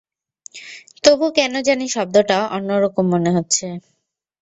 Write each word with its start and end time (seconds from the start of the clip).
তবু 1.03 1.25
কেন 1.37 1.53
জানি 1.67 1.85
শব্দটা 1.95 2.37
অন্য 2.55 2.69
রকম 2.83 3.05
মনে 3.13 3.29
হচ্ছে। 3.35 3.65